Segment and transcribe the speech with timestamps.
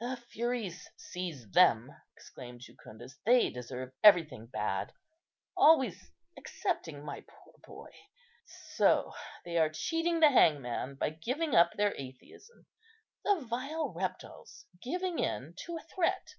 [0.00, 4.92] "The Furies seize them!" exclaimed Jucundus: "they deserve everything bad,
[5.56, 7.90] always excepting my poor boy.
[8.74, 9.12] So
[9.44, 12.66] they are cheating the hangman by giving up their atheism,
[13.24, 16.34] the vile reptiles, giving in to a threat.